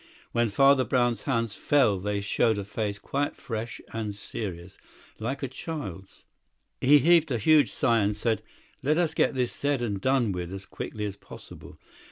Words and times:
When 0.31 0.49
Father 0.49 0.83
Brown's 0.83 1.25
hands 1.25 1.53
fell 1.53 1.99
they 1.99 2.21
showed 2.21 2.57
a 2.57 2.63
face 2.63 2.97
quite 2.97 3.35
fresh 3.35 3.79
and 3.93 4.15
serious, 4.15 4.79
like 5.19 5.43
a 5.43 5.47
child's. 5.47 6.23
He 6.79 6.97
heaved 6.97 7.29
a 7.31 7.37
huge 7.37 7.71
sigh, 7.71 7.99
and 7.99 8.17
said: 8.17 8.41
"Let 8.81 8.97
us 8.97 9.13
get 9.13 9.35
this 9.35 9.51
said 9.51 9.79
and 9.79 10.01
done 10.01 10.31
with 10.31 10.51
as 10.51 10.65
quickly 10.65 11.05
as 11.05 11.17
possible. 11.17 11.77